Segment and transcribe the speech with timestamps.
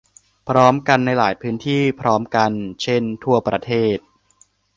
[0.49, 2.51] พร้อมกันในหลายพื้นที่พร้อมกัน
[2.81, 3.97] เช่น ทั่วประเทศ